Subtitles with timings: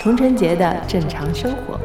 [0.00, 1.78] 童晨杰的正常生活。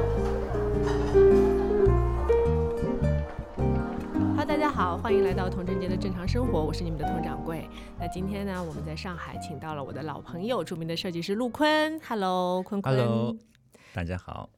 [4.37, 7.67] 哈，大家好，欢迎来到童晨杰的正常生活，我是你们的童掌柜。
[7.99, 11.99] 那今天呢，我们在上海请到了我的老朋友，著名的设计师陆坤。
[12.07, 12.95] Hello，坤坤。
[12.95, 13.35] Hello，
[13.93, 14.49] 大家好。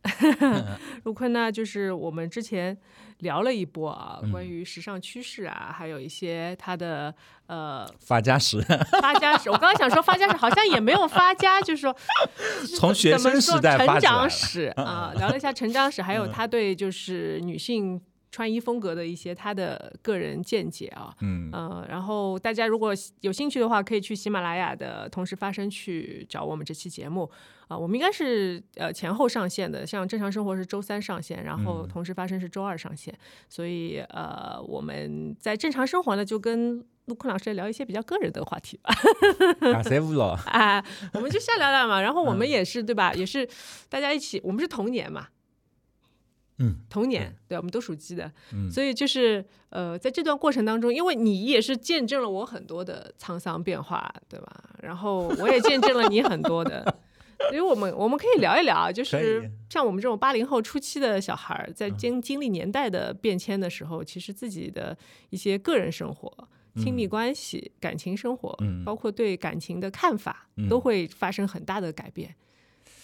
[1.04, 2.76] 陆坤呢，就是我们之前
[3.20, 7.14] 聊了一波啊，嗯关于时尚趋势啊，还有一些他的
[7.48, 8.62] 呃发家史，
[9.02, 9.50] 发家史。
[9.50, 11.94] 我刚刚想说发家史，好像也没有发家，就是说
[12.80, 18.02] 从学生时代怎么说成长史啊，聊了一下成长史，还有他对就是女性
[18.36, 21.16] 穿衣风格的一些他的个人见解啊。
[21.22, 27.32] 嗯，呃，然后大家如果有兴趣的话，可以去喜马拉雅的同时发声去找我们这期节目
[27.68, 33.12] 啊、我们应该是呃前后上线的，像正常生活是周三上线，然后嗯同时发声是周二上线，
[33.50, 38.94] 所以呃我们在正常生活呢就跟陆坤老师聊一些比较个人的话题吧。
[39.74, 40.38] 打 谁不了？
[40.46, 40.84] 啊，
[41.14, 42.00] 我们就瞎聊聊嘛。
[42.00, 43.12] 然后我嗯们也是、对吧？
[43.16, 43.48] 也是
[43.90, 45.28] 大家一起，我们是同年嘛，
[46.60, 54.70] 嗯，同年，对，我们都属鸡的，嗯所以就是呃，在这段过程当中，因为你也是见证了我很多的沧桑变化，对吧？
[54.82, 57.00] 然后我也见证了你很多的。
[57.50, 64.98] 所以我们我们可以聊一聊啊，就是像我们这种八零后初期的小孩儿，在嗯经经历年代的变迁的时候，其实自己的
[65.32, 66.32] 一些个人生活、
[66.78, 72.34] 亲密关系、感情生活，嗯包括对感情的看法，嗯都会发生很大的改变，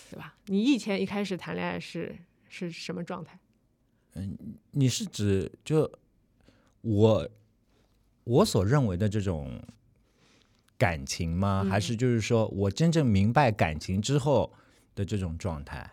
[0.10, 0.34] 对吧？
[0.46, 2.16] 你以前一开始谈恋爱是
[2.48, 3.38] 是什么状态？
[4.72, 5.92] 你是指就
[6.82, 7.30] 我
[8.24, 9.62] 我所认为的这种
[10.78, 11.66] 感情吗？
[11.70, 14.52] 还是就是说我真正明白感情之后
[14.96, 15.92] 的这种状态？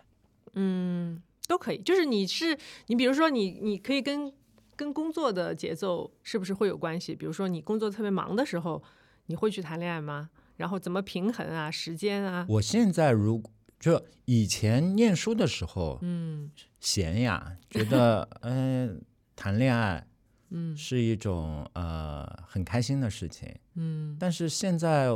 [0.53, 1.77] 嗯，都可以。
[1.79, 4.33] 就是你是你，比如说你，你可以跟
[4.75, 7.15] 跟工作的节奏是不是会有关系？
[7.15, 8.81] 比如说你工作特别忙的时候，
[9.27, 10.29] 你会去谈恋爱吗？
[10.57, 12.45] 然后怎么平衡啊，时间啊？
[12.49, 19.01] 我现在如果就以前念书的时候，嗯闲呀，觉得嗯、
[19.35, 20.05] 谈恋爱
[20.49, 20.75] 嗯。
[20.75, 23.53] 是一种呃很开心的事情。
[23.75, 24.15] 嗯。
[24.19, 25.07] 但是现在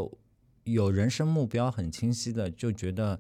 [0.63, 3.19] 有人生目标很清晰的，就觉得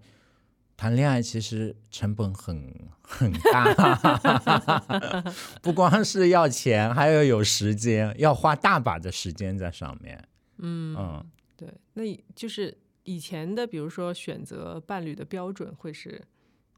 [0.77, 5.23] 谈恋爱其实成本很 很大，
[5.61, 10.23] 不光是要钱，还要有时间，要花大把的时间在上面。
[10.59, 11.25] 嗯，嗯，
[11.57, 12.03] 对，那
[12.35, 16.21] 就是以前的，比如说选择伴侣的标准会是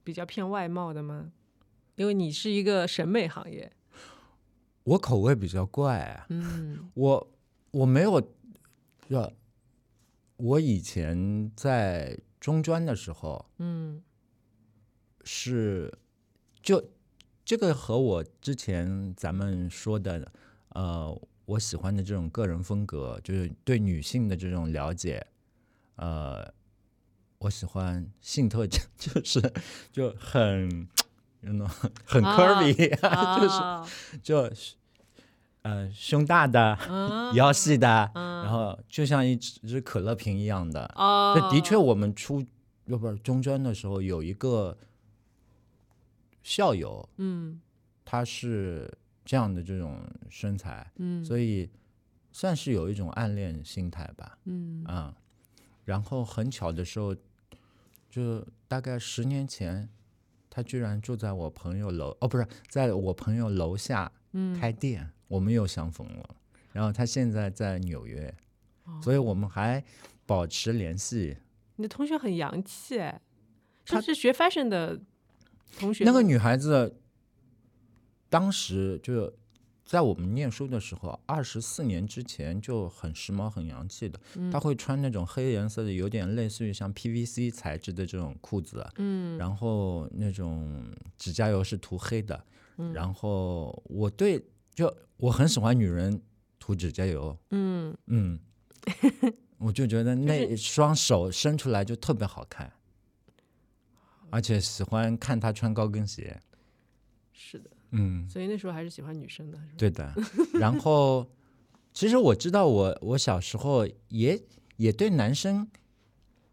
[0.03, 1.31] 比较偏外貌的吗？
[1.95, 3.71] 因为你是一个审美行业，
[4.83, 6.89] 我口味比较怪啊，嗯。
[6.95, 7.31] 我
[7.71, 8.21] 我没有，
[9.07, 9.31] 要
[10.37, 14.01] 我以前在中专的时候，嗯。
[15.23, 15.91] 是
[16.61, 16.91] 就
[17.43, 20.31] 这个和我之前咱们说的，
[20.69, 25.25] 呃，我喜欢的这种个人风格，就是对女性的这种了解，
[25.95, 26.53] 呃，
[27.39, 29.41] 我喜欢性特征， 就是
[29.91, 30.87] 就很
[31.41, 31.67] ，you know，
[32.05, 32.75] 很啊 curvy，
[33.39, 33.87] 就是啊
[34.23, 34.51] 就
[35.61, 40.85] 呃胸大的，啊腰细的，啊然后就像一只只可乐瓶一样的。
[40.95, 42.45] 哦，这的确，我们初
[42.85, 44.77] 要不是中专的时候有一个
[46.43, 47.61] 校友，嗯。
[48.07, 48.87] 他是
[49.25, 51.25] 这样的这种身材，嗯。
[51.25, 51.67] 所以
[52.31, 54.83] 算是有一种暗恋心态吧，嗯。
[54.85, 55.11] 啊、
[55.85, 57.15] 然后很巧的时候，
[58.09, 59.87] 就大概十年前，
[60.49, 66.35] 他居然住在我朋友楼，哦，不是，在我朋友楼下嗯开店，我们又相逢了。
[66.73, 68.35] 然后他现在在纽约，
[68.83, 69.81] 哦所以我们还
[70.25, 71.37] 保持联系。
[71.77, 73.21] 你的同学很洋气哎，
[73.85, 74.99] 是她是学 fashion 的
[75.77, 76.03] 同学？
[76.03, 76.99] 那个女孩子
[78.29, 79.31] 当时就
[79.85, 84.19] 在我们念书的时候，二十四年之前就很时髦、很洋气的。
[84.35, 90.83] 嗯她会穿那种黑颜色的，有点类似于像 PVC 材质的这种裤子，嗯然后那种
[91.19, 92.43] 指甲油是涂黑的。
[92.77, 94.43] 嗯然后我对
[94.73, 96.19] 就我很喜欢女人
[96.59, 98.39] 涂指甲油，嗯嗯，
[99.59, 102.73] 我就觉得那双手伸出来就特别好看，
[104.31, 106.41] 而且喜欢看她穿高跟鞋。
[107.31, 110.13] 是的，嗯，所以那时候还是喜欢女生的，对的。
[110.53, 111.25] 然后，
[111.93, 114.39] 其实我知道我，我小时候也
[114.77, 115.67] 也对男生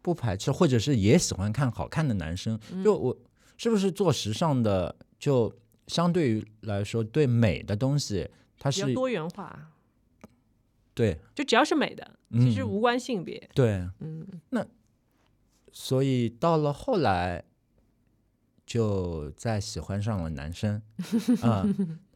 [0.01, 2.59] 不排斥，或者是也喜欢看好看的男生。
[2.83, 3.17] 就我
[3.57, 5.53] 是不是做时尚的，就
[5.87, 9.71] 相对于来说对美的东西，它是比较多元化，
[10.93, 13.49] 对就只要是美的，其实嗯无关性别。
[13.53, 14.65] 对，嗯那
[15.71, 17.43] 所以到了后来，
[18.65, 20.81] 就在喜欢上了男生，
[21.41, 21.65] 啊、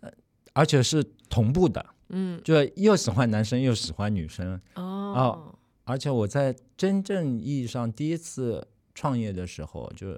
[0.02, 0.12] 呃
[0.54, 5.54] 而且是同步的，嗯，就又喜欢男生又喜欢女生，哦，
[5.84, 10.18] 而且我在真正意义上第一次创业的时候，就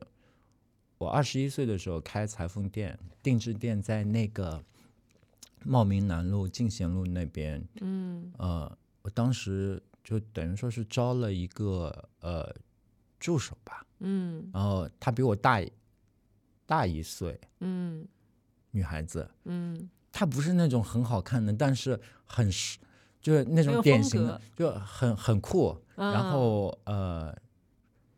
[0.97, 4.63] 我二十一岁的时候开裁缝店，定制店在那个
[5.65, 8.31] 茂名南路进贤路那边，嗯。
[8.37, 12.55] 呃，我当时就等于说是招了一个呃
[13.19, 14.49] 助手吧，嗯。
[14.53, 15.69] 然后他比我大一
[16.69, 18.07] 大一岁，嗯。
[18.69, 19.89] 女孩子，嗯。
[20.11, 22.77] 她不是那种很好看的，但是很时
[23.19, 27.35] 就是那种典型的，就很很酷，然啊后呃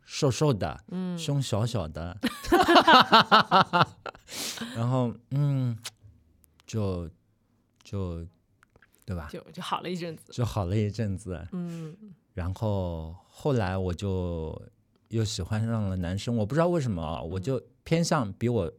[0.02, 1.18] 瘦瘦的，嗯。
[1.18, 2.14] 胸小小的，
[4.76, 5.76] 然后嗯，
[6.66, 7.08] 就
[7.82, 8.26] 就
[9.06, 9.28] 对吧？
[9.32, 11.96] 就就好了一阵子，就好了一阵子，嗯。
[12.34, 14.60] 然后后来我就
[15.08, 18.70] 又喜欢上了男生，我不知道为什么啊，我就偏向比我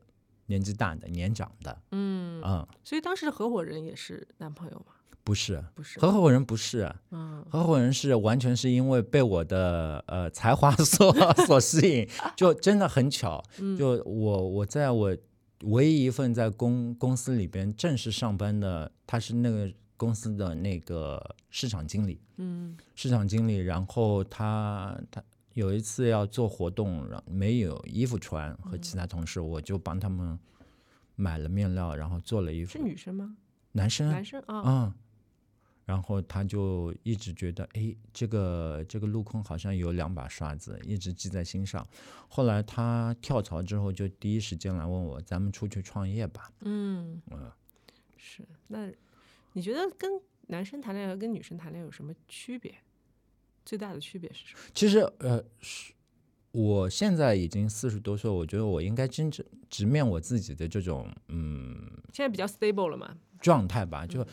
[0.48, 4.94] 年纪大的、年长的，嗯，嗯，所以当时的合伙人也是男朋友吗？
[5.24, 5.64] 不是。
[5.74, 11.14] 不是，合伙人不是，嗯合伙人是完全是因为被我的呃才华 所
[11.46, 15.16] 所吸引，就真的很巧， 嗯就我我在我
[15.64, 25.24] 唯一一份在公公司里边正式上班的，他是那个公司的那个市场经理，嗯市场经理，然后他他
[25.54, 30.38] 有一次要做活动，然后没有衣服穿，和其他同事我就帮他们
[31.16, 33.38] 买了面料，然后做了衣服是，女生吗？
[33.74, 34.94] 男生啊男生啊，嗯，
[35.86, 41.88] 然后他就一直觉得，哎，这个这个陆空好像有两把刷子，一直记在心上。
[42.28, 46.52] 后来他跳槽之后，就第一时间来问我，咱们出去创业吧。
[46.62, 47.52] 嗯嗯，
[48.18, 48.48] 是。
[48.68, 48.90] 那
[49.54, 50.12] 你觉得跟
[50.48, 52.76] 男生谈恋爱和跟女生谈恋爱有什么区别？
[53.66, 54.60] 最大的区别是什么？
[54.74, 55.94] 其实，呃，是
[56.52, 61.76] 我现在已经四十多岁，我觉得我应该真正直面我自己的这种嗯
[62.14, 63.16] 现在比较 stable 了嘛？
[63.40, 64.06] 状态吧。
[64.06, 64.26] 嗯就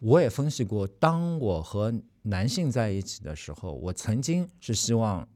[0.00, 5.26] 我也分析过，当我和男性在一起的时候，我曾经是希望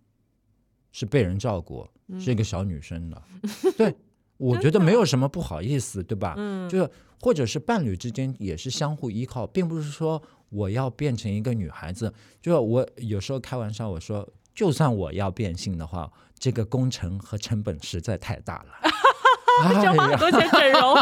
[0.90, 1.88] 是被人照顾，
[2.18, 3.22] 是一个小女生的。
[3.78, 3.94] 对，
[4.36, 6.34] 我觉得没有什么不好意思，对吧？
[6.36, 6.90] 嗯就是
[7.20, 10.20] 或者是伴侣之间也是相互依靠，并不是说
[10.50, 12.12] 我要变成一个女孩子。
[12.40, 18.66] 就我有时候开玩笑，我说，就算我要变性的话，这个工程和成本实在太大了。
[19.82, 20.94] 要花哎呀，很多钱整容，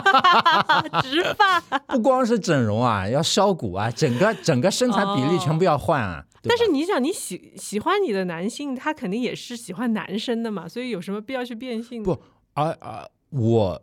[1.02, 1.60] 植 发。
[1.88, 6.24] 不光是整容啊，要削骨啊，整个整个身材比例全部要换啊。
[6.44, 12.04] 但是你想，你喜喜欢你的男性，他肯定也是喜欢男生的嘛，所以有什么必要去变性呢？
[12.04, 13.82] 不而而我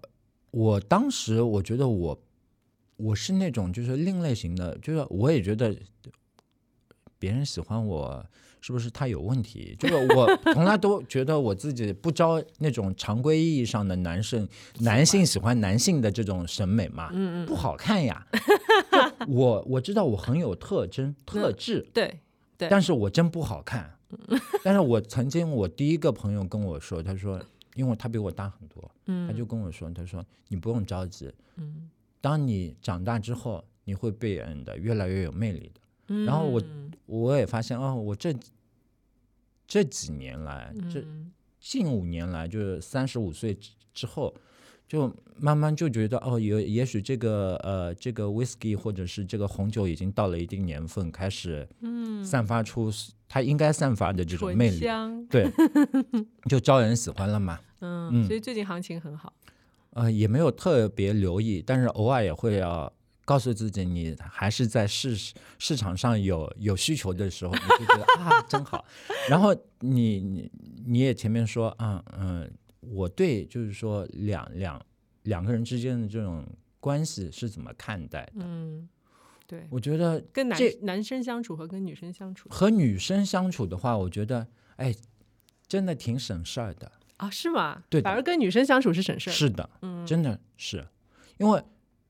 [0.52, 2.18] 我当时我觉得我
[3.02, 5.76] 我是那种就是另类型的，就是我也觉得
[7.18, 8.26] 别人喜欢我
[8.62, 9.76] 是不是他有问题？
[9.80, 14.48] 就是我 从来都觉得我自己不招那种常规意义上的男生
[14.80, 18.26] 男性喜欢男性的这种审美嘛，嗯嗯，不好看呀。
[19.28, 22.20] 我我知道我很有特征特质，对，
[22.58, 23.98] 对但是我真不好看。
[24.64, 27.42] 但是我曾经我第一个朋友跟我说，他说，
[27.76, 31.90] 因为他比我大很多，嗯，他就跟我说，他说你不用着急，嗯，
[32.22, 35.82] 当你长大之后，你会变得越来越有魅力的。
[36.08, 36.62] 嗯然后我
[37.06, 38.34] 我也发现，哦，我这
[39.68, 44.34] 这几年来，这嗯近五年来，就是三十五岁之之后，
[44.88, 52.92] 就慢慢就觉得，哦，也也许这个呃这个 whisky 或者是这个红酒已经到了一定年份，开始嗯散发出
[53.30, 54.82] 它应该散发的这种魅力，
[55.30, 55.50] 对，
[56.50, 57.60] 就招人喜欢了嘛。
[57.80, 59.32] 嗯，嗯所以最近行情很好。
[59.92, 62.92] 呃，也没有特别留意，但是偶尔也会要
[63.26, 65.16] 告诉自己，你还是在市
[65.60, 68.86] 市场上有有需求的时候，你就觉得啊，真好。
[69.30, 70.52] 然后你你
[70.86, 74.82] 你也前面说啊，嗯，我对就是说两两
[75.24, 76.46] 两个人之间的这种
[76.80, 78.32] 关系是怎么看待的？
[78.36, 78.88] 嗯，
[79.46, 84.96] 对，我觉得跟男男生相处和跟女生相处和女生相处的话，我觉得哎，
[85.68, 86.92] 真的挺省事儿的。
[87.22, 87.84] 啊，是吗？
[87.90, 89.34] 对反而跟女生相处是省事儿。
[89.34, 90.88] 是的，嗯，真的是，
[91.38, 91.64] 因为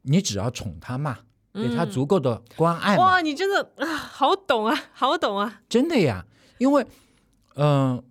[0.04, 1.20] 你只要宠她嘛，
[1.54, 5.62] 给她嗯足够的关爱嘛，哇，你真的啊，好懂啊，好懂啊。
[5.68, 6.26] 真的呀。
[6.60, 6.86] 因为，
[7.56, 8.02] 嗯、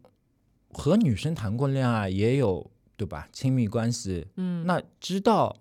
[0.72, 3.28] 和女生谈过恋爱也有对吧？
[3.32, 5.56] 亲密关系，嗯，那知道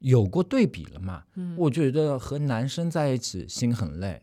[0.00, 1.24] 有过对比了嘛？
[1.34, 4.22] 嗯我觉得和男生在一起心很累，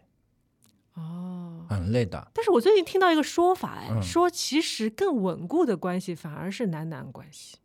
[0.96, 2.32] 哦，很累的。
[2.34, 7.58] 但是我最近听到一个说法，哎，嗯说其实更稳固的关系反而是男男关系，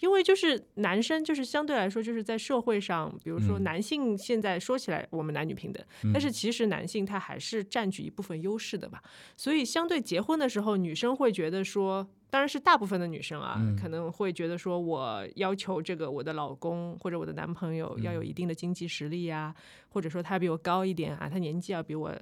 [0.00, 9.02] 因为就是男生就是相对来说就是在社会上，比如说嗯男性现在说起来我们男女平等，嗯但是其实男性他还是占据一部分优势的吧，
[9.36, 19.54] 所以相对结婚的时候，女生会觉得说当然是大部分的女生啊，嗯可能会觉得说，我要求这个我的老公或者我的男朋友要有嗯一定的经济实力呀、
[19.88, 22.12] 或者说他比我高一点啊，他年纪要比我。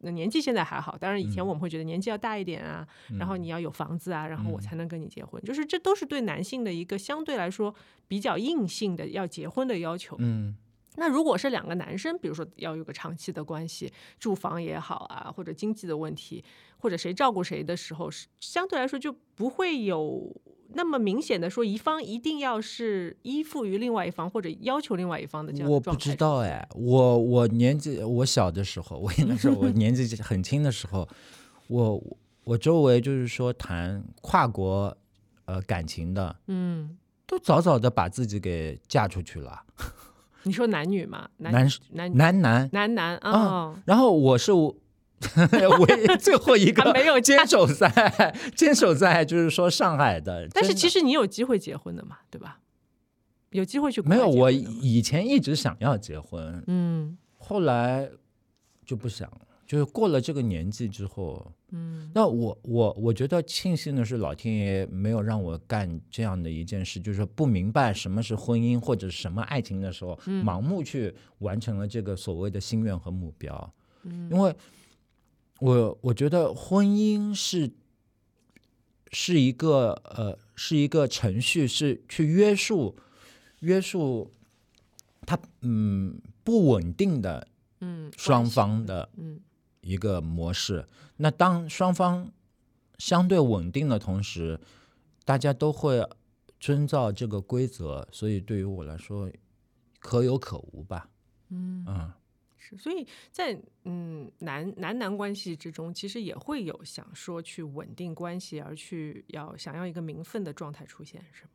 [0.00, 2.86] 那年纪现在还好，当然以前嗯我们会觉得年纪要大一点啊，
[3.18, 4.62] 然后你要有房子啊，然后我嗯。
[4.68, 7.74] 才能跟你结婚，就是这都是对男性的一个相对来说
[8.06, 10.14] 比较硬性的要结婚的要求。
[10.18, 10.54] 嗯。
[10.96, 16.44] 那如果是两个男生，比如说要有个长期的关系，住房也好啊，或者经济的问题，
[16.76, 20.30] 或者谁照顾谁的时候，是相对来说就不会有
[20.74, 31.08] 那么明显的说一方一定要是依附于另外一方或者要求另外一方的这样的我不知道哎，我我年纪我小的时候，我应该是我年纪很轻的时候，
[31.68, 32.02] 我
[32.44, 34.96] 我周围就是说谈跨国
[35.46, 36.96] 呃感情的，嗯，
[37.26, 39.62] 都早早的把自己给嫁出去了，
[40.42, 44.52] 你说男女嘛，男男男男男，男男啊哦，然后我是
[45.80, 52.60] 唯 最后一个还没有坚守在坚守在就是说上海的，但是其实你有机会结婚的嘛，对吧？
[53.50, 57.16] 有机会去没有，我以前一直想要结婚，嗯。
[57.40, 58.10] 后来
[58.84, 62.10] 就不想了，就是过了这个年纪之后，嗯。
[62.14, 70.44] 那我我我觉得庆幸的是，老天爷没有让我干这样的一件事，就是说不明白什么是婚姻或者什么爱情的时候，嗯。
[70.44, 73.74] 盲目去完成了这个所谓的心愿和目标。
[74.02, 74.28] 嗯。
[74.30, 74.54] 因为
[75.58, 77.72] 我我觉得婚姻是
[79.10, 82.96] 是一个呃是一个程序，是去约束
[83.60, 84.32] 约束
[85.22, 87.48] 它嗯不稳定的
[87.80, 89.40] 嗯双方的嗯
[89.80, 90.86] 一个模式。
[91.16, 92.30] 那当双方
[92.98, 94.60] 相对稳定的同时，
[95.24, 96.08] 大家都会
[96.60, 99.30] 遵照这个规则，所以对于我来说，
[99.98, 101.08] 可有可无吧。
[101.50, 102.12] 嗯嗯，
[102.76, 111.50] 是，所以在嗯男男男关系之中，其实也会有想说去稳定关系，而去要想要一个名分的状态出现，是吗？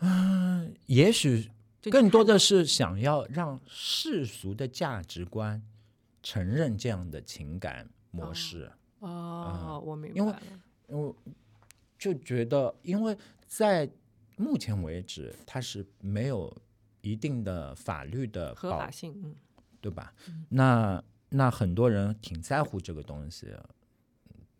[0.00, 1.50] 嗯 也许
[1.90, 5.60] 更多的是想要让世俗的价值观
[6.22, 8.70] 承认这样的情感模式。
[9.00, 10.42] 哦，我明白因为了。
[10.88, 11.16] 我
[11.98, 13.88] 就觉得，因为在
[14.36, 16.54] 目前为止，他是没有
[17.02, 19.36] 一定的法律的合法性，嗯。
[19.82, 20.14] 对吧？
[20.48, 23.52] 那那很多人挺在乎这个东西，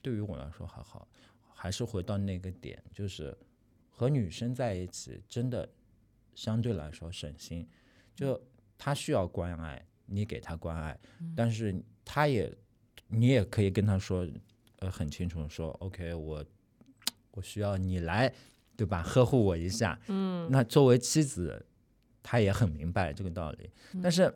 [0.03, 1.07] 对于我来说还好，
[1.55, 3.33] 还是回到那个点，就是
[3.89, 5.69] 和女生在一起，真的
[6.35, 7.69] 相对来说省心，
[8.17, 8.43] 就
[8.77, 10.99] 她需要关爱，你给她关爱，
[11.37, 12.53] 但是她也
[13.07, 14.27] 你也可以跟她说，
[14.81, 16.45] 呃，很清楚地说，OK，我
[17.31, 18.35] 我需要你来，
[18.77, 19.05] 对吧？
[19.05, 20.51] 呵护我一下，嗯。
[20.51, 21.65] 那作为妻子，
[22.23, 23.71] 她也很明白这个道理。
[24.03, 24.33] 但是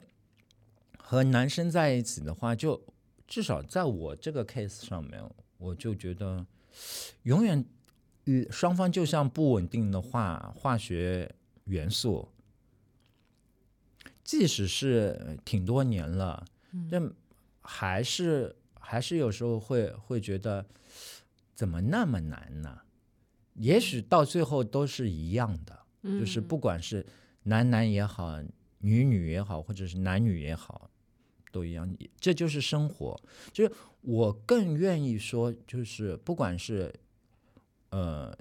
[0.99, 2.83] 和男生在一起的话，就
[3.27, 5.23] 至少在我这个 case 上面，
[5.59, 6.45] 我就觉得
[7.23, 7.65] 永远，
[8.25, 11.33] 呃，双方就像不稳定的化化学
[11.65, 12.29] 元素，
[14.25, 16.45] 即使是呃挺多年了，
[16.91, 17.11] 但
[17.63, 20.67] 还是还是有时候会会觉得
[21.55, 22.81] 怎么那么难呢？
[23.55, 25.79] 也许到最后都是一样的。
[26.03, 27.05] 就是不管是
[27.47, 28.41] 男男也好，
[28.79, 30.91] 女女也好，或者是男女也好，
[31.51, 31.97] 都一样。
[32.21, 33.21] 这就是生活。
[33.53, 33.73] 就是
[34.03, 36.93] 我更愿意说，就是不管是
[37.91, 38.37] 呃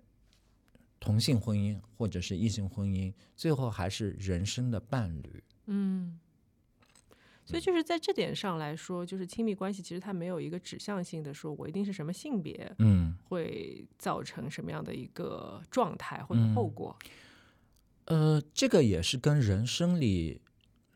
[1.00, 5.44] 同性婚姻或者是异性婚姻，最后还是人生的伴侣。
[5.68, 6.20] 嗯。
[7.48, 16.98] 所以就是在这点上来说，就是亲密关系，其实它没有一个指向性的说，我一定是什么性别，嗯会造成什么样的一个状态或者后果。
[18.06, 20.42] 呃，这个也是跟人生理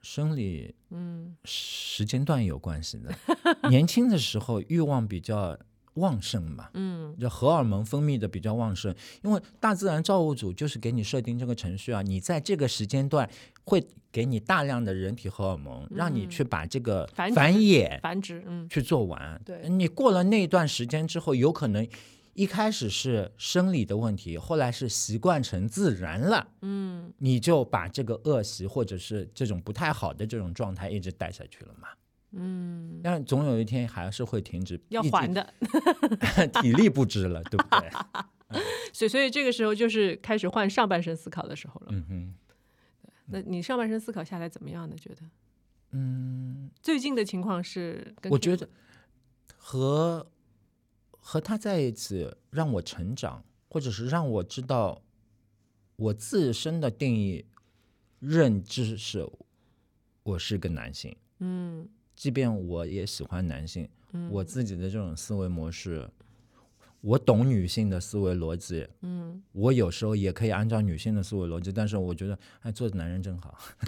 [0.02, 1.36] 生理嗯。
[1.44, 3.14] 时间段有关系的。
[3.70, 5.58] 年轻的时候欲望比较
[5.96, 7.16] 旺盛嘛，嗯。
[7.20, 13.30] 就荷尔蒙分泌的比较旺盛，因为大自然造物主就是给你设定这个程序啊，你在这个时间段
[13.66, 18.70] 会给你大量的人体荷尔蒙，让你去把这个繁衍繁殖，嗯。
[18.70, 19.42] 去做完。
[19.44, 19.68] 对。
[19.68, 21.86] 你过了那段时间之后，有可能
[22.40, 31.90] 一开始是生理的问题，后来是习惯成自然了，嗯你就把这个恶习或者是这种不太好的这种状态一直带下去了嘛。
[32.32, 35.54] 嗯，但总有一天还是会停止，要还的。
[36.64, 37.90] 体力不支了，对不对？
[38.94, 41.88] 所以所以这个时候就是开始换上半身思考的时候了。
[41.90, 42.34] 嗯哼。
[43.26, 44.96] 那你上半身思考下来怎么样呢？
[44.96, 45.24] 觉得
[45.92, 48.70] 嗯，最近的情况是跟我觉得
[49.58, 50.26] 和
[51.32, 55.00] 和他在一起让我成长，或者是让我知道
[55.96, 57.46] 我自身的定义
[58.20, 59.30] 认知是
[60.24, 61.88] 我是个男性，嗯。
[62.16, 64.28] 即便我也喜欢男性，嗯。
[64.32, 66.10] 我自己的这种思维模式，
[67.02, 73.58] 我懂女性的思维逻辑，嗯，我有时候也可以按照女性的思维逻辑，但是我觉得，哎，做男人真好。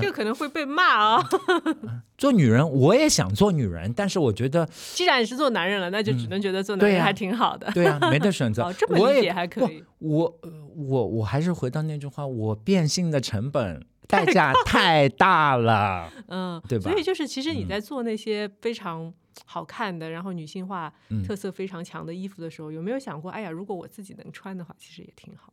[0.00, 1.28] 这个可能会被骂啊。
[2.18, 7.70] 做女人，我也想做女人，但是我觉得，既然你是做男人了，那就只能觉得做男人还挺好的。
[7.72, 8.64] 对啊，没得选择。
[8.66, 9.84] 哦，这么我也理解还可以。
[9.98, 16.10] 我呃我我还是回到那句话，我变性的成本代价太大了。
[16.26, 19.12] 嗯，对吧所以就是，其实你嗯在做那些非常
[19.44, 25.52] 好看的，然后女性化嗯特色非常强的衣服的时候，有没有想过，哎呀，如果我自己能穿的话，其实也挺好。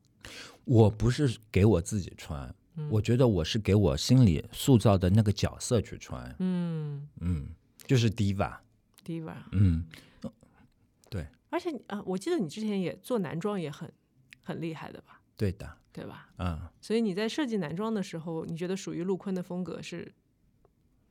[0.63, 6.35] 我不是给我自己穿，嗯我觉得我是给我心里塑造的那个角色去穿。
[6.39, 7.47] 嗯嗯，
[7.85, 8.57] 就是 diva。
[9.05, 9.35] ，diva。
[9.51, 9.85] 嗯，
[11.09, 13.91] 对而且啊、呃我记得你之前也做男装也很
[14.43, 15.77] 很厉害的吧，对的。
[15.93, 16.27] 对吧？
[16.39, 20.11] 嗯，所以你在设计男装的时候，你觉得属于陆坤的风格是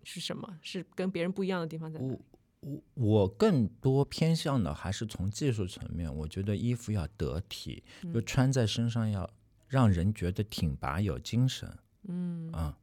[0.02, 0.58] 是什么？
[0.60, 2.18] 是跟别人不一样的地方在哪里？
[2.64, 9.28] 我我更多偏向的还是从技术层面，我觉得衣服要得体，就穿在身上要
[9.68, 11.76] 让人觉得挺拔有精神。
[12.04, 12.78] 嗯，啊、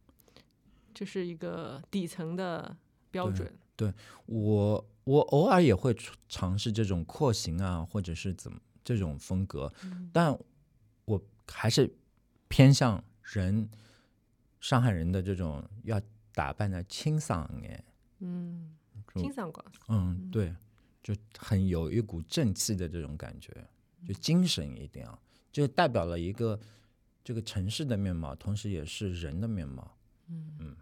[0.94, 2.78] 这是一个底层的
[3.10, 3.52] 标准。
[3.76, 3.92] 对
[4.28, 9.74] 我我偶尔也会尝尝试这种廓形啊，或者是怎么这种风格，
[10.14, 10.38] 但
[11.06, 11.92] 我还是
[12.48, 13.68] 偏向人
[14.60, 16.00] 上海人的这种要
[16.34, 17.84] 打扮的清爽哎，
[18.20, 18.81] 嗯，就
[19.16, 19.64] 清爽过。
[19.90, 20.56] 嗯，对，
[21.04, 23.52] 就很有一股正气的这种感觉，
[24.08, 25.20] 就精神一定要，
[25.52, 26.60] 就代表了一个
[27.24, 29.98] 这个城市的面貌，同时也是人的面貌。
[30.30, 30.76] 嗯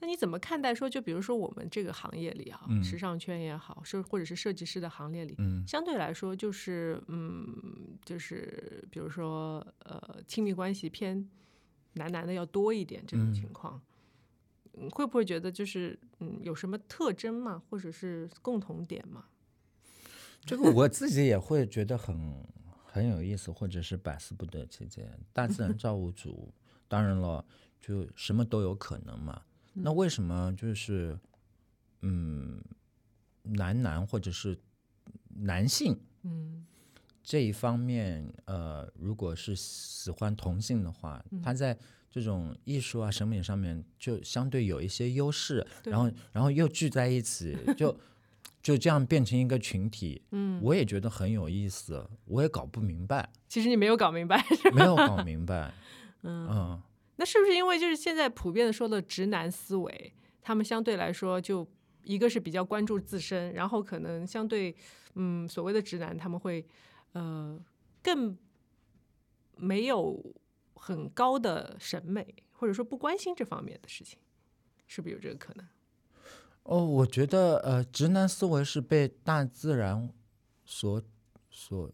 [0.00, 2.82] 那你怎么看待说，就比如说我们这个行业里啊，嗯。
[2.84, 5.66] 时尚圈也好，设或者是设计师的行列里，嗯。
[5.66, 11.26] 相对来说就是嗯，就是比如说呃，亲密关系偏
[11.94, 13.93] 男男的要多一点这种情况，嗯，
[14.90, 19.24] 会不会觉得就是嗯有什么特征嘛，或者是共同点嘛？
[20.44, 22.44] 这个我自己也会觉得很
[22.84, 25.10] 很有意思，或者是百思不得其解。
[25.32, 26.52] 大自然 造物主，
[26.86, 27.44] 当然了，
[27.80, 29.42] 就什么都有可能嘛。
[29.72, 31.18] 那为什么就是
[32.02, 32.62] 嗯，
[33.42, 34.56] 男男或者是
[35.28, 36.64] 男性嗯
[37.22, 41.76] 这一方面，呃，如果是喜欢同性的话，嗯他在
[42.14, 47.98] 这种艺术啊审美上面就相对有一些优势，然后然后又聚在一起，就
[48.62, 54.40] 就这样变成一个群体，嗯，我也觉得很有意思，我也搞不明白，其实你没有搞明白，
[54.72, 55.74] 没有搞明白，
[56.22, 56.48] 嗯。
[56.48, 56.82] 嗯，
[57.16, 61.68] 那是不是因为就是现在普遍的说的直男思维，他们相对来说就
[62.04, 64.72] 一个是比较关注自身，然后可能相对
[65.16, 66.64] 嗯所谓的直男他们会
[67.14, 67.60] 呃
[68.04, 68.38] 更
[69.56, 70.24] 没有
[70.84, 74.18] 很高的审美，或者说不关心这方面的事情，
[74.86, 75.66] 是不是有这个可能？
[76.64, 80.10] 哦，我觉得呃，直男思维是被大自然
[80.66, 81.02] 所
[81.50, 81.90] 所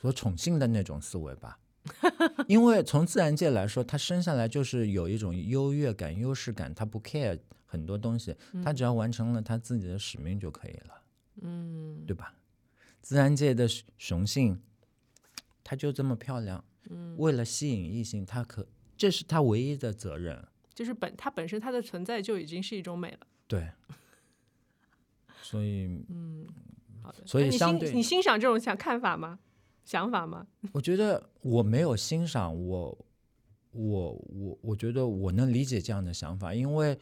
[0.00, 1.60] 所宠幸的那种思维吧。
[2.48, 11.02] 因为从自然界来说，他生下来就是有一种优越感、优势感，他不 care 很多东西，他只要完成了他自己的使命就可以了，
[11.42, 12.34] 嗯对吧？
[13.00, 14.60] 自然界的雄雄性，
[15.62, 16.64] 它就这么漂亮，
[17.16, 20.42] 为了吸引异性，他可这是他唯一的责任。
[20.74, 23.26] 就是本他本身它的存在就已经是一种美了。
[23.46, 23.66] 对，
[25.42, 26.46] 所以嗯
[27.02, 29.38] 好的，所以你相对欣你欣赏这种想看法吗？
[29.84, 30.46] 想法吗？
[30.74, 33.06] 我觉得我没有欣赏我，
[33.70, 36.98] 我我我觉得我能理解这样的想法，因为，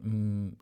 [0.00, 0.52] 嗯，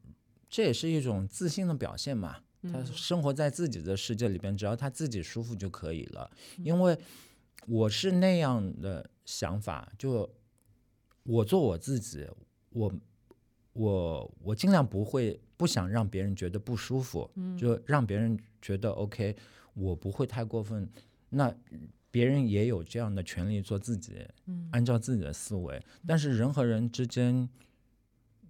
[0.50, 2.36] 这也是一种自信的表现嘛。
[2.70, 6.30] 他生活在自己的世界里边，只要他自己舒服就可以了。
[6.58, 6.96] 因为
[7.66, 10.28] 我是那样的想法，就
[11.22, 12.26] 我做我自己，
[12.70, 12.92] 我
[13.72, 19.36] 我我尽量不会不想让别人觉得不舒服，就让别人觉得 OK，
[19.74, 20.88] 我不会太过分。
[21.30, 21.54] 那
[22.10, 24.26] 别人也有这样的权利做自己，
[24.72, 25.82] 按照自己的思维。
[26.06, 27.48] 但是人和人之间，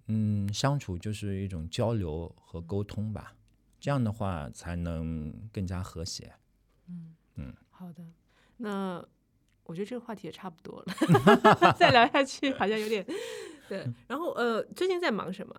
[0.07, 3.33] 嗯，相处就是一种交流和沟通吧，
[3.79, 6.33] 这样的话才能更加和谐。
[6.89, 8.03] 嗯嗯好的，
[8.57, 9.03] 那
[9.63, 13.05] 我觉得这个话题也差不多了， 再聊下去好像有点
[13.69, 13.85] 对。
[14.07, 15.55] 然后呃，最近在忙什么？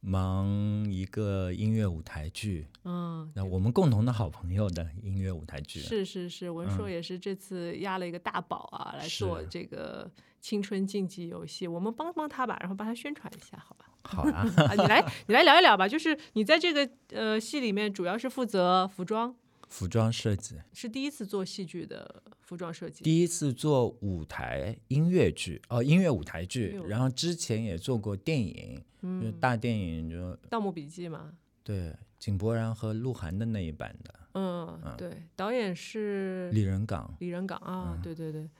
[0.00, 0.46] 忙
[0.88, 10.08] 一个音乐舞台剧，嗯，那我们共同的好朋友的音乐舞台剧，是是是，文硕也是这次压了一个大宝啊，来做这个
[10.40, 13.86] 青春竞技游戏，我们帮帮他吧，然后帮他宣传一下，好吧？
[14.04, 19.34] 好啦，啊，你来你来聊一聊吧，就是你在这个呃戏里面主要是负责服装，
[19.68, 23.04] 服装设计，是第一次做戏剧的服装设计。
[23.04, 28.82] 第一次做舞台音乐剧，哦，音乐舞台剧然后之前也做过电影，
[29.22, 31.30] 就大电影就盗墓笔记嘛，
[31.62, 37.14] 对，井柏然和鹿晗的那一版的嗯，对，导演是李仁港。
[37.18, 38.40] 李仁港啊，嗯对对对。
[38.40, 38.50] 对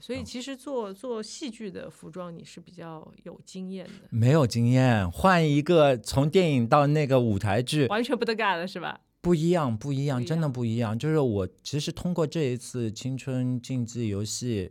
[0.00, 9.00] 所以其实做做戏剧的服装，你是比较有经验的，没有经验，换一个从电影到那个舞台剧完全不得干了是吧？
[9.20, 10.98] 不一样，不一样，真的不一样。
[10.98, 14.70] 就是我其实通过这一次青春竞技游戏，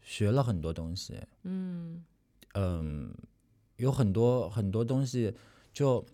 [0.00, 1.14] 学了很多东西。
[1.44, 2.02] 嗯
[2.54, 3.14] 嗯，
[3.76, 5.34] 有很多很多东西
[5.72, 6.04] 就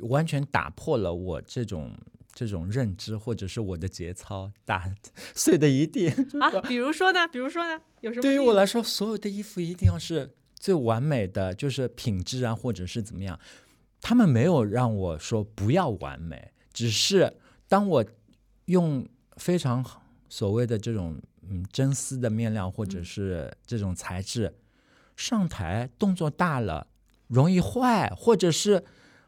[0.00, 1.92] 完全打破了我这种
[2.32, 4.92] 这种认知，或者是我的节操，打
[5.34, 6.08] 碎的一地。
[6.40, 7.26] 啊，比如说呢？
[7.28, 7.80] 比如说呢？
[8.00, 8.22] 有什么？
[8.22, 13.38] 对于我来说，所有的衣服一定要是最完美的，就是品质啊，或者是怎么样。
[14.00, 17.32] 他们没有让我说不要完美，只是
[17.68, 18.04] 当我
[18.66, 19.06] 用
[19.36, 19.84] 非常
[20.28, 24.54] 所谓的这种嗯真丝的面料或者嗯是这种材质、
[25.16, 26.86] 上台，动作大了
[27.26, 28.84] 容易坏，或者是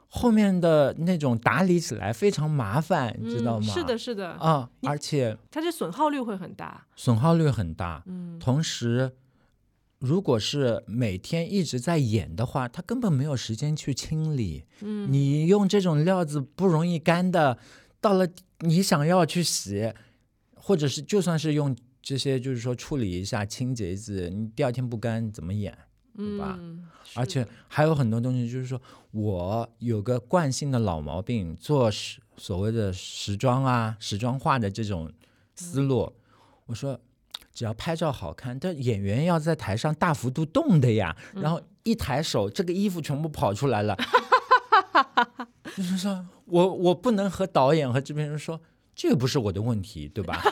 [0.09, 3.67] 后面的那种打理起来非常麻烦，你知道吗？
[3.67, 6.87] 嗯是的，是的，啊，而且它这损耗率会很大。
[6.97, 8.03] 损耗率很大。
[8.07, 9.13] 嗯同时，
[10.01, 14.65] 如果是每天一直在演的话，他根本没有时间去清理。
[14.81, 17.59] 嗯，你用这种料子不容易干的，
[18.01, 18.27] 到了
[18.61, 19.93] 你想要去洗，
[20.55, 25.77] 或者是就算是用这些，就是说处理一下、清洁一次，你第二天不干怎么演？
[26.17, 28.81] 对吧嗯，而且还有很多东西，就是说
[29.13, 35.11] 我有个惯性的老毛病，做时所谓的时装啊、时装化的这种
[35.55, 36.13] 思路。
[36.67, 36.99] 我说，
[37.61, 41.15] 只要拍照好看，但演员要在台上大幅度动的呀。
[41.35, 43.95] 然后一抬手，这个衣服全部跑出来了。
[45.77, 48.59] 就是说我我不能和导演和制片人说。
[48.95, 50.43] 这个不是我的问题，对吧？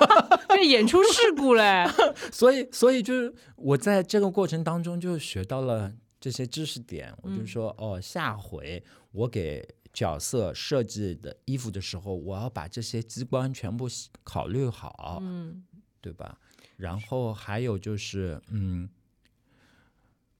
[0.50, 1.86] 这演出事故嘞。
[2.30, 7.14] 所以，所以就是我在这个过程当中就学到了这些知识点。
[7.22, 13.86] 我就说，哦，下回我给角色设计的衣服的时候，我要把这些机关全部
[14.22, 15.64] 考虑好，嗯
[16.00, 16.38] 对吧？
[16.78, 18.88] 然后还有就是，嗯，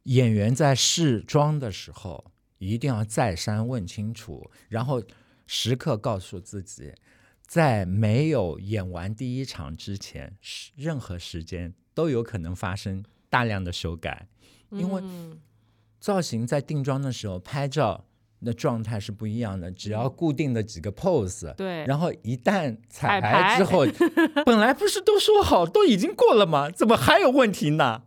[0.05, 5.03] 演员在试妆的时候一定要再三问清楚，然后
[5.47, 6.95] 时刻告诉自己。
[7.47, 14.29] 在没有演完第一场之前，是任何时间都有可能发生大量的修改，
[14.69, 15.41] 因为嗯
[15.99, 18.05] 造型在定妆的时候拍照
[18.45, 23.87] 的状态是不一样的，只要固定的几个 pose，对，然后一旦彩彩排排之后，
[24.47, 26.71] 本来不是都说好都已经过了吗？
[26.71, 28.03] 怎么还有问题呢？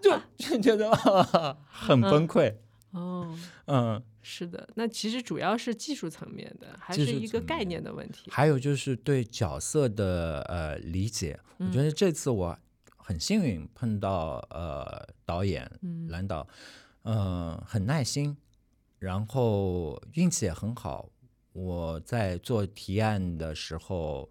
[0.00, 2.54] 就 就觉得、啊、很崩溃。
[2.92, 8.30] 哦，嗯，是的，那其实主要是技术层面的，还是一个概念的问题。
[8.30, 12.58] 还有就是对角色的呃理解，我觉得这次我
[12.96, 16.48] 很幸运碰到呃导演嗯蓝导，
[17.02, 18.36] 呃很耐心，
[19.00, 21.08] 然后运气也很好。
[21.52, 24.30] 我在做提案的时候，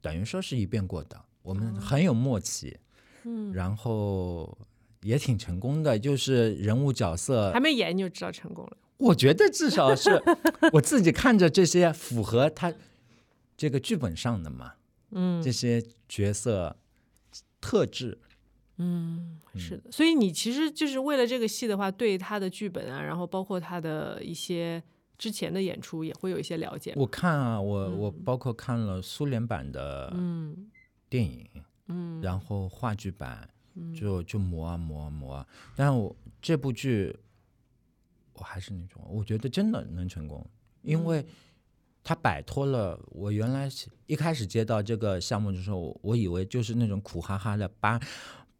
[0.00, 2.76] 等于说是一遍过的，我们很有默契，
[3.22, 4.58] 嗯，然后
[5.02, 8.76] 也挺成功的，就是人物角色还没演你就知道成功了。
[8.96, 10.20] 我觉得至少是
[10.74, 12.74] 我自己看着这些符合他
[13.56, 14.74] 这个剧本上的嘛，
[15.12, 16.76] 嗯这些角色
[17.60, 18.18] 特质，
[18.78, 19.90] 嗯，是的。
[19.92, 24.82] 所以你其实就是为了这个戏的话，对他的剧本啊，然后包括他的一些
[25.16, 26.92] 之前的演出也会有一些了解。
[26.96, 30.70] 我看啊，我我包括看了苏联版的嗯
[31.08, 31.46] 电影，
[31.88, 33.48] 嗯，然后话剧版
[33.94, 37.14] 就就磨啊磨啊磨啊，但我这部剧
[38.32, 40.44] 我还是那种，我觉得真的能成功，
[40.82, 41.24] 因为。
[42.04, 43.68] 他摆脱了我原来
[44.06, 48.00] 一开始接到这个项目的时候，我我以为就是那种苦哈哈的八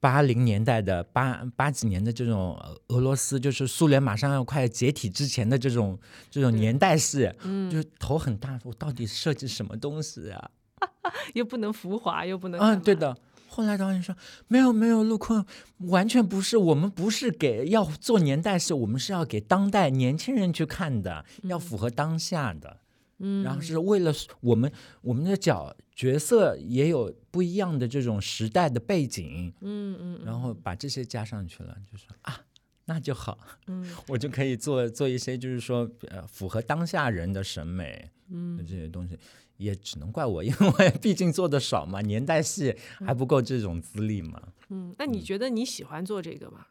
[0.00, 5.98] 八零年代的八八几年的这种呃俄罗斯，就是苏联马上要快解体之前的这种
[6.30, 10.50] 这种年代式，嗯就头很大，我到底设计什么东西啊？
[11.34, 13.16] 又不能浮华，又不能嗯，对的。
[13.48, 14.14] 后来导演说
[14.46, 15.44] 没有没有，陆坤
[15.78, 22.76] 完全不是，我们不是给要做年代戏，我们是要给当代年轻人去看的，要符合当下的。
[23.18, 24.70] 嗯，然后是为了我们
[25.02, 32.40] 我们的角角色也有不一样的这种时代的背景，嗯嗯然后把这些加上去了，就说啊，
[32.86, 39.18] 那就好，嗯 我就可以做做一些就是说呃符合当下人的审美嗯这些东西。
[39.58, 42.72] 也只能怪我，因为毕竟做的少嘛，年代戏
[43.04, 44.40] 还不够这种资历嘛。
[44.68, 46.68] 嗯，那你觉得你喜欢做这个吗？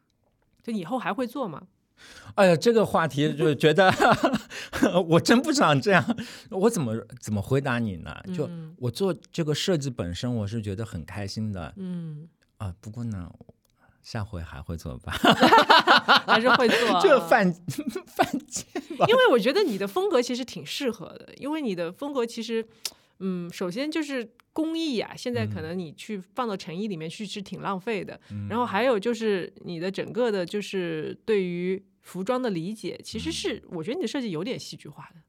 [0.62, 1.66] 就以后还会做吗？
[2.34, 3.92] 哎呀，这个话题就觉得
[5.08, 6.04] 我真不想这样，
[6.50, 8.14] 我怎么怎么回答你呢？
[8.34, 12.72] 就嗯我做这个设计本身，我是觉得很开心的嗯啊。
[12.80, 13.30] 不过呢，
[14.02, 15.12] 下回还会做吧？
[16.26, 17.00] 还是会做。
[17.00, 17.52] 就犯
[18.06, 18.64] 犯贱
[18.96, 19.04] 吧。
[19.08, 22.64] 因为我觉得你的风格其实挺适合的，因为你的风格其实，
[23.18, 28.20] 嗯，首先就是工艺啊，现在可能你去放到成衣里面去是挺浪费的。
[28.48, 28.68] 然后。
[28.68, 35.20] 还有就是你的整个的，就是对于服装的理解，其实是我觉得你的设计有点戏剧化的。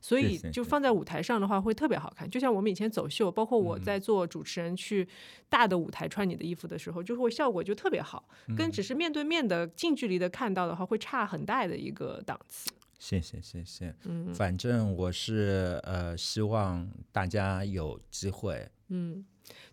[0.00, 5.06] 所以就放在舞台上的话会特别好看，就像我们以前走秀，包括我在做主持人去
[5.50, 12.70] 大的舞台穿你的衣服的时候，就会效果就特别好，跟只是面对面的近距离的看到的话会差很大的一个档次。
[12.98, 19.24] 谢谢谢谢，嗯，反正我是呃希望大家有机会，嗯，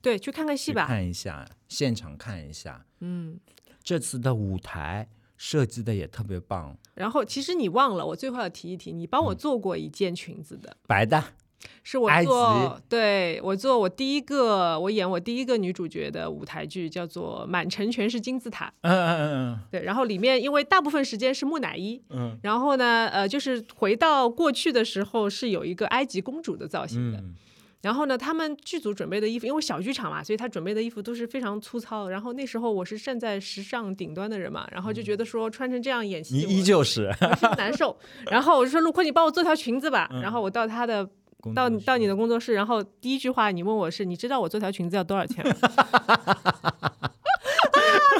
[0.01, 3.39] 对，去看看戏吧，看一下现场看一下，嗯，
[3.83, 5.09] 这次的舞台。
[5.36, 6.77] 设计的也特别棒。
[6.93, 11.21] 然后，其实你忘了，我最后要提一提，你帮我做过一件裙子的，白的，
[11.84, 18.67] 是我做，对我做我第一个，我演我第一个女主角的舞台剧，叫做《满城全是金字塔》。
[18.82, 19.60] 嗯嗯嗯嗯。
[19.71, 27.23] 对，然后里面因为大部分时间是木乃伊，嗯，然后呢，呃，就是回到过去的时候是有一个埃及公主的造型的。
[27.82, 32.08] 然后呢，他们剧组准备的衣服，因为小剧场嘛，所以他准备的衣服都是非常粗糙。
[32.08, 37.13] 然后那时候我是站在时尚顶端的人嘛，然后就觉得说穿成这样演戏，你依旧是
[37.58, 37.97] 难受。
[38.32, 40.10] 然后我就说陆坤，你帮我做条裙子吧。
[40.21, 41.06] 然后我到他的
[41.56, 45.53] 到到你的工作室，然后第一句话你问我是，你知道我做条裙子要多少钱吗？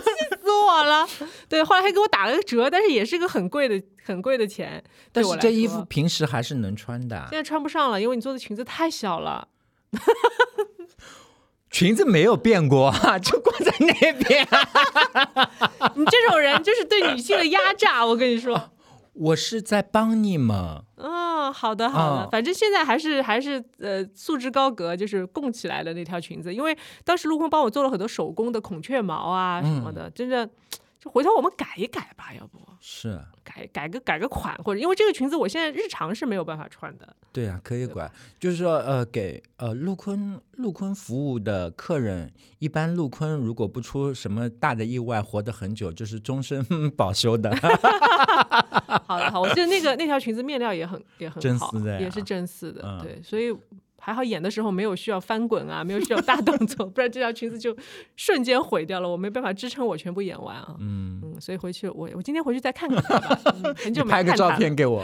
[0.04, 0.10] 气
[0.42, 1.08] 死我了！
[1.48, 4.84] 对，后来还给我打了个折，但是也是个很贵的很贵的钱。
[5.12, 7.16] 但是这衣服平时还是能穿的。
[7.30, 9.48] 现在穿不上了，因为你做的裙子太小了。
[11.72, 14.48] 裙子没有变过，就挂在那边。
[15.96, 18.72] 你这种人就是对女性的压榨，我跟你说。
[19.13, 20.84] 我是在帮你嘛。
[20.97, 26.54] 哦，好的好的，反正现在还是还是呃素质高阁，就是供起来的那条裙子。
[26.54, 30.49] 因为当时陆坤帮我做了很多手工的孔雀毛啊什么的，真的。
[30.99, 37.13] 就回头我们改一改吧，要不是改改个改个款，或者因为这个裙子我现在日常是没有办法穿的。
[37.34, 47.52] 对啊，可以改，就是说呃，给呃陆坤陆坤服务的客人，一般陆坤如果不出什么大的意外，活得很久，就是终身 保修的。
[49.08, 53.56] 好的好，我记得那个 那条裙子面料也很也很好，真丝的，也是真丝的，对，所以。
[54.06, 57.74] 还好演的时候没有需要翻滚啊， 没有需要大动作，不然这条裙子就
[58.18, 60.76] 瞬间毁掉了，我没办法支撑我全部演完啊。
[60.80, 63.40] 嗯嗯，所以回去我我今天回去再看看吧，
[63.82, 65.02] 很久没拍个照片给我。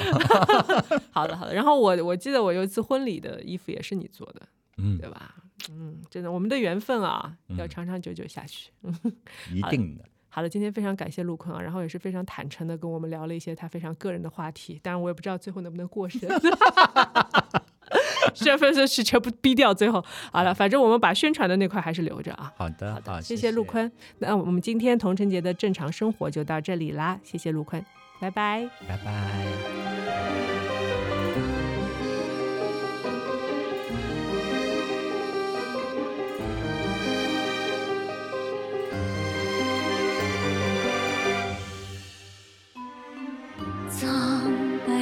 [1.11, 4.41] 好的好的，然后我我记得我有一次婚礼的衣服也是你做的，
[4.75, 5.33] 嗯，对吧？
[5.71, 8.69] 嗯，真的，我们的缘分啊，要长长久久下去。
[9.53, 10.03] 一定的。
[10.29, 16.21] 好了，今天非常感谢陆坤啊，然后也是非常坦诚的跟我们聊了一些他非常个人的话题，当然我也不知道最后能不能过审。
[18.35, 22.53] 身份证是全部逼掉，最后好了，反正我们把宣传的那块还是留着啊。
[22.55, 23.91] 好的，好的，谢谢陆坤。
[24.19, 27.83] 那我们今天同城节的正常生活就到这里啦，谢谢陆坤，
[28.19, 30.68] 拜拜，拜拜。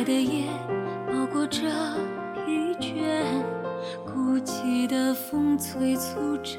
[0.07, 0.45] 的夜
[1.11, 1.59] 包裹着
[2.45, 2.93] 疲倦。
[4.05, 6.57] 孤寂的风催促着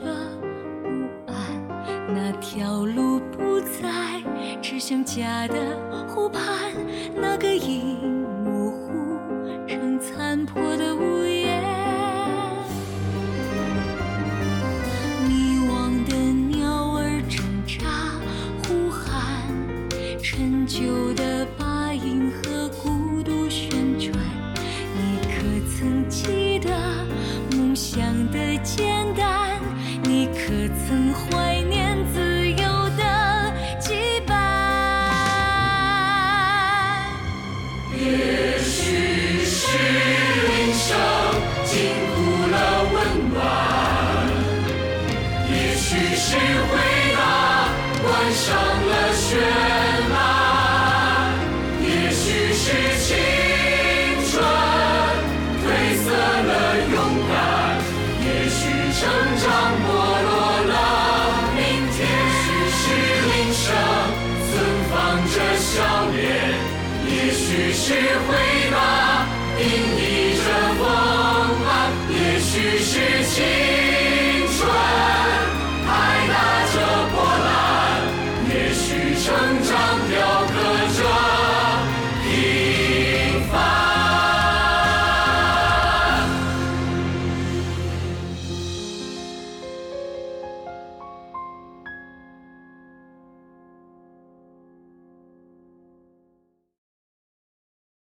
[0.82, 1.34] 不安，
[2.08, 4.22] 那条路不再
[4.60, 5.54] 指向家的
[6.06, 6.42] 湖畔，
[7.14, 8.17] 那个影
[43.08, 43.40] 温暖，
[45.48, 46.72] 也许是回
[47.16, 47.18] 答
[48.02, 48.46] 关上